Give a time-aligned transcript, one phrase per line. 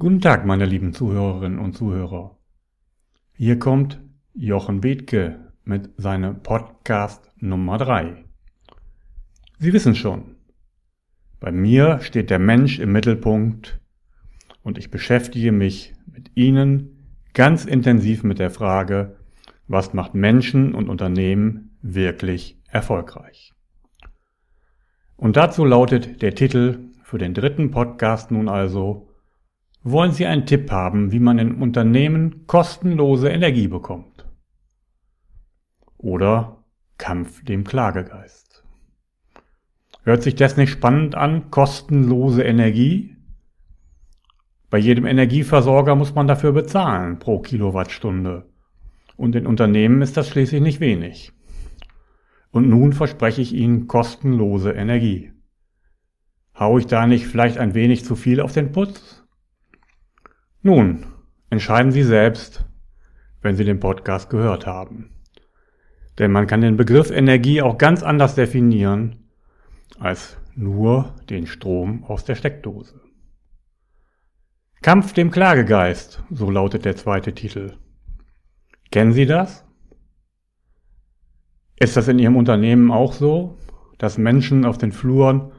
[0.00, 2.38] Guten Tag, meine lieben Zuhörerinnen und Zuhörer.
[3.34, 4.00] Hier kommt
[4.32, 8.24] Jochen Bethke mit seinem Podcast Nummer 3.
[9.58, 10.36] Sie wissen schon,
[11.38, 13.78] bei mir steht der Mensch im Mittelpunkt
[14.62, 19.18] und ich beschäftige mich mit Ihnen ganz intensiv mit der Frage,
[19.68, 23.52] was macht Menschen und Unternehmen wirklich erfolgreich.
[25.18, 29.09] Und dazu lautet der Titel für den dritten Podcast nun also
[29.82, 34.26] wollen Sie einen Tipp haben, wie man in Unternehmen kostenlose Energie bekommt?
[35.96, 36.64] Oder
[36.98, 38.62] Kampf dem Klagegeist.
[40.02, 41.50] Hört sich das nicht spannend an?
[41.50, 43.16] Kostenlose Energie?
[44.70, 48.48] Bei jedem Energieversorger muss man dafür bezahlen pro Kilowattstunde.
[49.16, 51.32] Und in Unternehmen ist das schließlich nicht wenig.
[52.50, 55.32] Und nun verspreche ich Ihnen kostenlose Energie.
[56.58, 59.19] Hau ich da nicht vielleicht ein wenig zu viel auf den Putz?
[60.62, 61.06] Nun,
[61.48, 62.66] entscheiden Sie selbst,
[63.40, 65.10] wenn Sie den Podcast gehört haben.
[66.18, 69.30] Denn man kann den Begriff Energie auch ganz anders definieren
[69.98, 73.00] als nur den Strom aus der Steckdose.
[74.82, 77.78] Kampf dem Klagegeist, so lautet der zweite Titel.
[78.90, 79.64] Kennen Sie das?
[81.76, 83.56] Ist das in Ihrem Unternehmen auch so,
[83.96, 85.52] dass Menschen auf den Fluren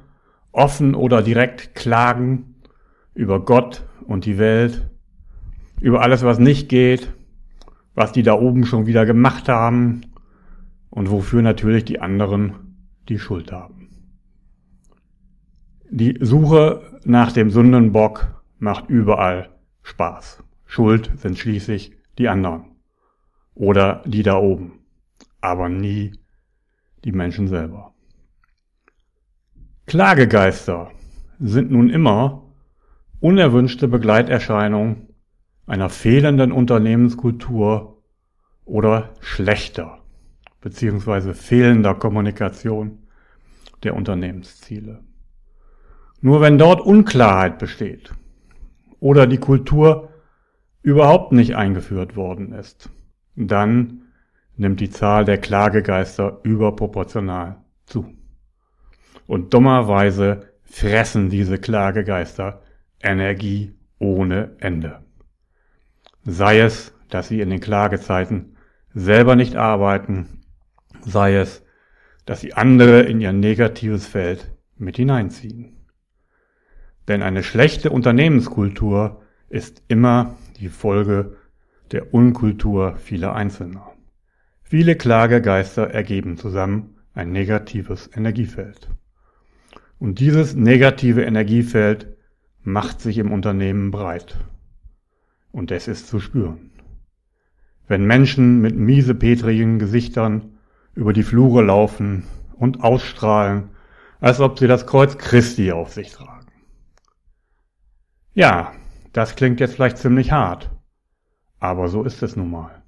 [0.51, 2.61] offen oder direkt klagen
[3.15, 4.90] über Gott und die Welt,
[5.81, 7.11] über alles, was nicht geht,
[7.95, 10.01] was die da oben schon wieder gemacht haben
[10.89, 12.77] und wofür natürlich die anderen
[13.09, 13.89] die Schuld haben.
[15.89, 19.49] Die Suche nach dem Sündenbock macht überall
[19.81, 20.43] Spaß.
[20.65, 22.77] Schuld sind schließlich die anderen
[23.55, 24.79] oder die da oben,
[25.41, 26.13] aber nie
[27.03, 27.93] die Menschen selber.
[29.87, 30.91] Klagegeister
[31.39, 32.43] sind nun immer
[33.19, 35.10] unerwünschte Begleiterscheinungen
[35.71, 38.03] einer fehlenden Unternehmenskultur
[38.65, 39.99] oder schlechter
[40.59, 43.07] beziehungsweise fehlender Kommunikation
[43.81, 44.99] der Unternehmensziele.
[46.19, 48.13] Nur wenn dort Unklarheit besteht
[48.99, 50.09] oder die Kultur
[50.81, 52.89] überhaupt nicht eingeführt worden ist,
[53.37, 54.01] dann
[54.57, 58.13] nimmt die Zahl der Klagegeister überproportional zu.
[59.25, 62.61] Und dummerweise fressen diese Klagegeister
[63.01, 64.99] Energie ohne Ende.
[66.23, 68.55] Sei es, dass sie in den Klagezeiten
[68.93, 70.41] selber nicht arbeiten,
[71.01, 71.63] sei es,
[72.25, 75.77] dass sie andere in ihr negatives Feld mit hineinziehen.
[77.07, 81.37] Denn eine schlechte Unternehmenskultur ist immer die Folge
[81.91, 83.91] der Unkultur vieler Einzelner.
[84.61, 88.89] Viele Klagegeister ergeben zusammen ein negatives Energiefeld.
[89.99, 92.15] Und dieses negative Energiefeld
[92.63, 94.37] macht sich im Unternehmen breit.
[95.51, 96.71] Und es ist zu spüren.
[97.87, 100.57] Wenn Menschen mit miesepetrigen Gesichtern
[100.93, 102.23] über die Flure laufen
[102.55, 103.69] und ausstrahlen,
[104.19, 106.47] als ob sie das Kreuz Christi auf sich tragen.
[108.33, 108.71] Ja,
[109.13, 110.69] das klingt jetzt vielleicht ziemlich hart,
[111.59, 112.81] aber so ist es nun mal.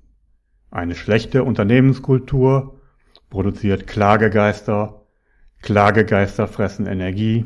[0.72, 2.80] Eine schlechte Unternehmenskultur
[3.30, 5.06] produziert Klagegeister,
[5.62, 7.46] Klagegeister fressen Energie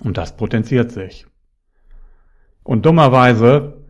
[0.00, 1.26] und das potenziert sich.
[2.62, 3.83] Und dummerweise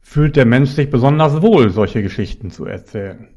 [0.00, 3.28] fühlt der Mensch sich besonders wohl, solche Geschichten zu erzählen.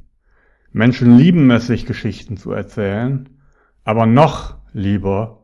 [0.72, 3.30] Menschen lieben es, sich Geschichten zu erzählen,
[3.84, 5.44] aber noch lieber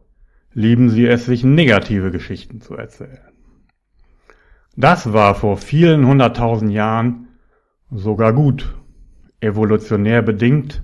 [0.54, 3.20] lieben sie es, sich negative Geschichten zu erzählen.
[4.76, 7.28] Das war vor vielen hunderttausend Jahren
[7.92, 8.76] sogar gut.
[9.40, 10.84] Evolutionär bedingt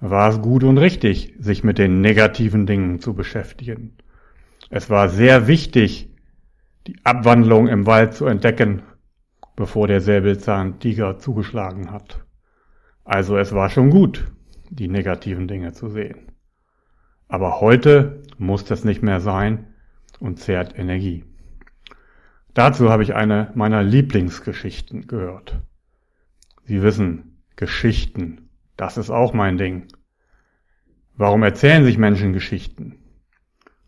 [0.00, 3.96] war es gut und richtig, sich mit den negativen Dingen zu beschäftigen.
[4.70, 6.10] Es war sehr wichtig,
[6.86, 8.82] die Abwandlung im Wald zu entdecken
[9.58, 12.24] bevor der Säbelzahntiger zugeschlagen hat.
[13.02, 14.30] Also es war schon gut,
[14.70, 16.30] die negativen Dinge zu sehen.
[17.26, 19.66] Aber heute muss das nicht mehr sein
[20.20, 21.24] und zehrt Energie.
[22.54, 25.60] Dazu habe ich eine meiner Lieblingsgeschichten gehört.
[26.62, 29.88] Sie wissen, Geschichten, das ist auch mein Ding.
[31.16, 33.00] Warum erzählen sich Menschen Geschichten?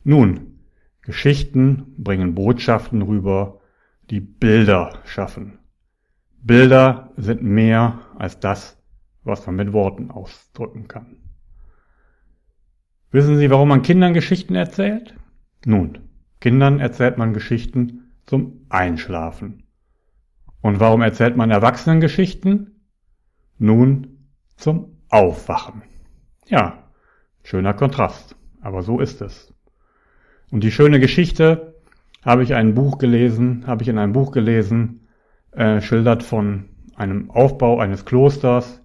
[0.02, 0.58] Nun,
[1.02, 3.60] Geschichten bringen Botschaften rüber,
[4.10, 5.59] die Bilder schaffen.
[6.42, 8.78] Bilder sind mehr als das,
[9.24, 11.16] was man mit Worten ausdrücken kann.
[13.10, 15.14] Wissen Sie, warum man Kindern Geschichten erzählt?
[15.64, 15.98] Nun,
[16.40, 19.64] Kindern erzählt man Geschichten zum Einschlafen.
[20.62, 22.80] Und warum erzählt man Erwachsenen Geschichten?
[23.58, 25.82] Nun, zum Aufwachen.
[26.46, 26.84] Ja,
[27.42, 29.52] schöner Kontrast, aber so ist es.
[30.50, 31.74] Und die schöne Geschichte
[32.22, 34.99] habe ich ein Buch gelesen, habe ich in einem Buch gelesen,
[35.52, 38.82] äh, schildert von einem Aufbau eines Klosters,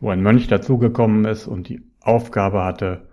[0.00, 3.08] wo ein Mönch dazugekommen ist und die Aufgabe hatte,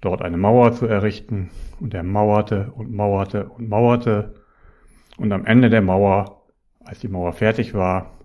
[0.00, 1.50] dort eine Mauer zu errichten.
[1.80, 4.34] Und er mauerte und mauerte und mauerte.
[5.16, 6.44] Und am Ende der Mauer,
[6.80, 8.18] als die Mauer fertig war,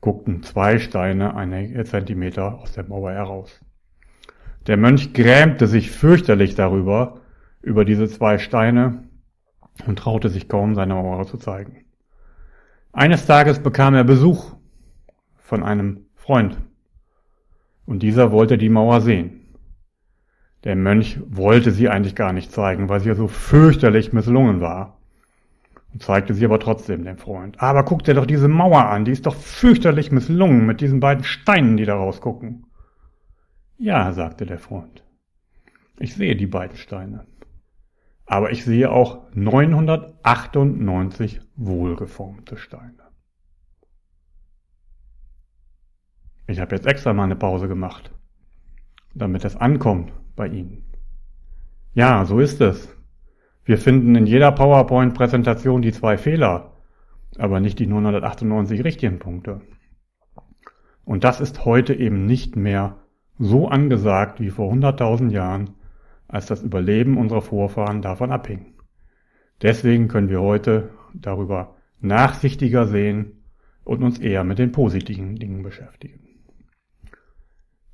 [0.00, 3.60] guckten zwei Steine einige Zentimeter aus der Mauer heraus.
[4.66, 7.20] Der Mönch grämte sich fürchterlich darüber,
[7.62, 9.04] über diese zwei Steine,
[9.86, 11.85] und traute sich kaum, seine Mauer zu zeigen.
[12.96, 14.56] Eines Tages bekam er Besuch
[15.36, 16.56] von einem Freund,
[17.84, 19.54] und dieser wollte die Mauer sehen.
[20.64, 24.98] Der Mönch wollte sie eigentlich gar nicht zeigen, weil sie ja so fürchterlich misslungen war.
[25.92, 27.60] Und zeigte sie aber trotzdem dem Freund.
[27.60, 31.22] Aber guck dir doch diese Mauer an, die ist doch fürchterlich misslungen mit diesen beiden
[31.22, 32.64] Steinen, die da rausgucken.
[33.76, 35.04] Ja, sagte der Freund.
[35.98, 37.26] Ich sehe die beiden Steine.
[38.26, 43.06] Aber ich sehe auch 998 wohlgeformte Steine.
[46.48, 48.12] Ich habe jetzt extra mal eine Pause gemacht,
[49.14, 50.84] damit es ankommt bei Ihnen.
[51.94, 52.94] Ja, so ist es.
[53.64, 56.72] Wir finden in jeder PowerPoint-Präsentation die zwei Fehler,
[57.38, 59.62] aber nicht die 998 richtigen Punkte.
[61.04, 62.98] Und das ist heute eben nicht mehr
[63.38, 65.70] so angesagt wie vor 100.000 Jahren,
[66.28, 68.74] als das Überleben unserer Vorfahren davon abhing.
[69.62, 73.42] Deswegen können wir heute darüber nachsichtiger sehen
[73.84, 76.20] und uns eher mit den positiven Dingen beschäftigen.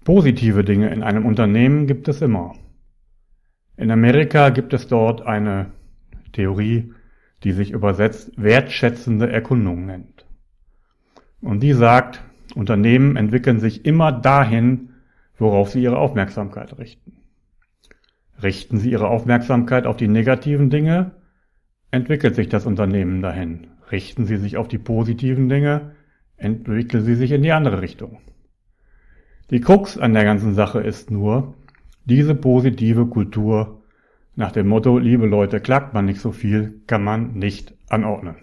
[0.04, 2.54] Positive Dinge in einem Unternehmen gibt es immer.
[3.76, 5.70] In Amerika gibt es dort eine
[6.32, 6.92] Theorie,
[7.44, 10.26] die sich übersetzt wertschätzende Erkundung nennt.
[11.40, 12.22] Und die sagt,
[12.54, 14.90] Unternehmen entwickeln sich immer dahin,
[15.38, 17.21] worauf sie ihre Aufmerksamkeit richten.
[18.42, 21.12] Richten sie ihre Aufmerksamkeit auf die negativen Dinge,
[21.90, 23.68] entwickelt sich das Unternehmen dahin.
[23.90, 25.92] Richten sie sich auf die positiven Dinge,
[26.36, 28.18] entwickeln sie sich in die andere Richtung.
[29.50, 31.54] Die Krux an der ganzen Sache ist nur,
[32.04, 33.82] diese positive Kultur
[34.34, 38.36] nach dem Motto, liebe Leute, klagt man nicht so viel, kann man nicht anordnen.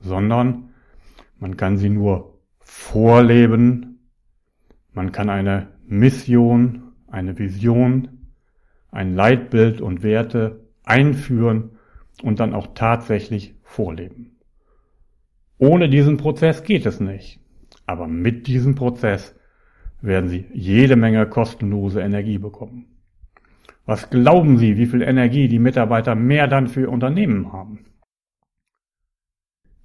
[0.00, 0.70] Sondern
[1.38, 4.00] man kann sie nur vorleben,
[4.92, 8.17] man kann eine Mission, eine Vision,
[8.90, 11.70] ein Leitbild und Werte einführen
[12.22, 14.38] und dann auch tatsächlich vorleben.
[15.58, 17.40] Ohne diesen Prozess geht es nicht.
[17.86, 19.34] Aber mit diesem Prozess
[20.00, 22.86] werden Sie jede Menge kostenlose Energie bekommen.
[23.86, 27.86] Was glauben Sie, wie viel Energie die Mitarbeiter mehr dann für Ihr Unternehmen haben?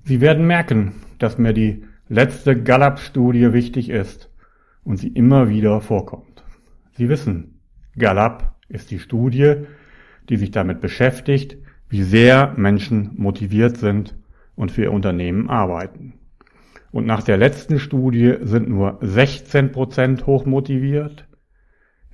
[0.04, 4.30] Sie werden merken, dass mir die letzte Gallup-Studie wichtig ist
[4.84, 6.44] und sie immer wieder vorkommt.
[6.92, 7.62] Sie wissen,
[7.98, 9.56] Gallup ist die Studie,
[10.30, 11.58] die sich damit beschäftigt,
[11.90, 14.16] wie sehr Menschen motiviert sind
[14.56, 16.14] und für ihr Unternehmen arbeiten.
[16.92, 21.28] Und nach der letzten Studie sind nur 16 Prozent hochmotiviert,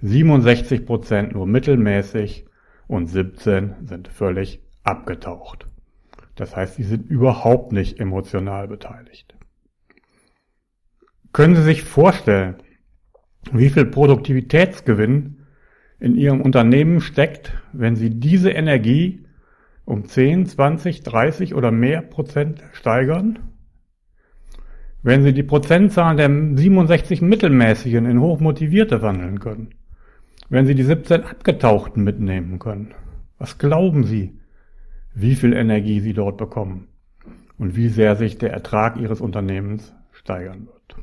[0.02, 2.46] 67 Prozent nur mittelmäßig
[2.88, 5.68] und 17 sind völlig abgetaucht.
[6.36, 9.36] Das heißt, sie sind überhaupt nicht emotional beteiligt.
[11.34, 12.56] Können Sie sich vorstellen,
[13.52, 15.39] wie viel Produktivitätsgewinn
[16.00, 19.26] in Ihrem Unternehmen steckt, wenn Sie diese Energie
[19.86, 23.40] um 10, 20, 30 oder mehr Prozent steigern?
[25.02, 29.76] Wenn Sie die Prozentzahl der 67 Mittelmäßigen in hochmotivierte wandeln können,
[30.50, 32.94] wenn Sie die 17 Abgetauchten mitnehmen können,
[33.38, 34.40] was glauben Sie,
[35.14, 36.88] wie viel Energie Sie dort bekommen
[37.58, 40.96] und wie sehr sich der Ertrag Ihres Unternehmens steigern wird?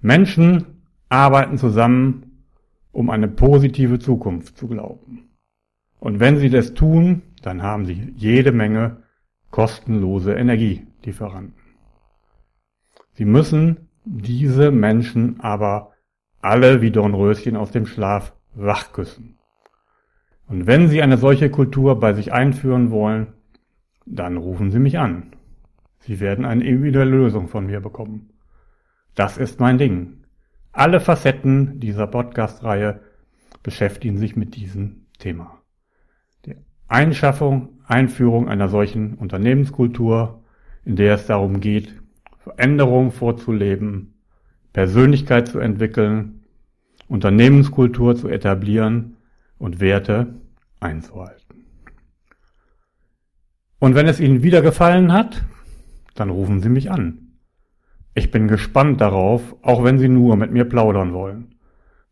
[0.00, 0.66] Menschen
[1.08, 2.35] arbeiten zusammen,
[2.96, 5.28] um eine positive Zukunft zu glauben.
[6.00, 9.02] Und wenn sie das tun, dann haben sie jede Menge
[9.50, 11.60] kostenlose Energielieferanten.
[13.12, 15.92] Sie müssen diese Menschen aber
[16.40, 19.36] alle wie Dornröschen aus dem Schlaf wachküssen.
[20.48, 23.34] Und wenn Sie eine solche Kultur bei sich einführen wollen,
[24.06, 25.32] dann rufen Sie mich an.
[25.98, 28.30] Sie werden eine individuelle Lösung von mir bekommen.
[29.14, 30.25] Das ist mein Ding.
[30.76, 33.00] Alle Facetten dieser Podcast-Reihe
[33.62, 35.62] beschäftigen sich mit diesem Thema.
[36.44, 36.54] Die
[36.86, 40.44] Einschaffung, Einführung einer solchen Unternehmenskultur,
[40.84, 41.94] in der es darum geht,
[42.40, 44.20] Veränderung vorzuleben,
[44.74, 46.44] Persönlichkeit zu entwickeln,
[47.08, 49.16] Unternehmenskultur zu etablieren
[49.56, 50.34] und Werte
[50.78, 51.64] einzuhalten.
[53.78, 55.42] Und wenn es Ihnen wieder gefallen hat,
[56.14, 57.25] dann rufen Sie mich an.
[58.18, 61.54] Ich bin gespannt darauf, auch wenn Sie nur mit mir plaudern wollen,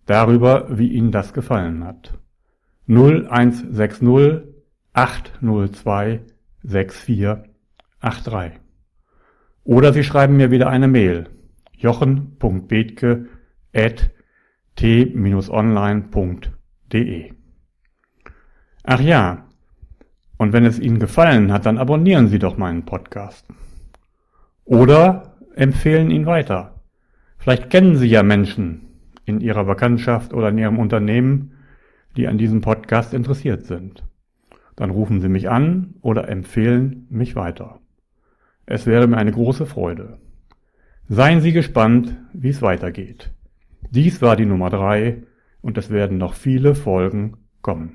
[0.05, 2.13] darüber, wie Ihnen das gefallen hat.
[2.89, 4.43] 0160
[4.93, 6.21] 802
[6.63, 8.61] 6483.
[9.65, 11.31] Oder Sie schreiben mir wieder eine Mail
[11.73, 13.31] jochen.bethke
[13.75, 14.11] at
[14.77, 15.33] t-online.de.
[18.83, 19.49] Ach ja,
[20.37, 23.47] und wenn es Ihnen gefallen hat, dann abonnieren Sie doch meinen Podcast.
[24.67, 26.81] Oder empfehlen ihn weiter.
[27.39, 28.83] Vielleicht kennen Sie ja Menschen
[29.25, 31.53] in Ihrer Bekanntschaft oder in Ihrem Unternehmen,
[32.17, 34.05] die an diesem Podcast interessiert sind.
[34.77, 37.81] Dann rufen Sie mich an oder empfehlen mich weiter.
[38.67, 40.19] Es wäre mir eine große Freude.
[41.09, 43.31] Seien Sie gespannt, wie es weitergeht.
[43.91, 45.23] Dies war die Nummer drei
[45.61, 47.95] und es werden noch viele Folgen kommen.